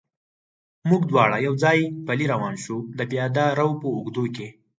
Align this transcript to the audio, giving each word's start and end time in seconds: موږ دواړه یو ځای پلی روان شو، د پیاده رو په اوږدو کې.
موږ 0.89 1.01
دواړه 1.11 1.37
یو 1.45 1.53
ځای 1.63 1.79
پلی 2.07 2.25
روان 2.33 2.55
شو، 2.63 2.77
د 2.97 2.99
پیاده 3.11 3.45
رو 3.59 3.67
په 3.81 3.87
اوږدو 3.95 4.23
کې. 4.35 4.47